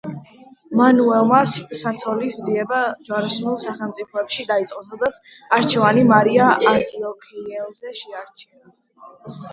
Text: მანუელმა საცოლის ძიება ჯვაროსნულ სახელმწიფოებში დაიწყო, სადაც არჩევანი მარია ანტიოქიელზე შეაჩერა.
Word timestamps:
მანუელმა 0.77 1.41
საცოლის 1.81 2.39
ძიება 2.45 2.79
ჯვაროსნულ 3.09 3.59
სახელმწიფოებში 3.65 4.47
დაიწყო, 4.53 4.81
სადაც 4.89 5.19
არჩევანი 5.59 6.07
მარია 6.15 6.51
ანტიოქიელზე 6.75 7.95
შეაჩერა. 8.03 8.79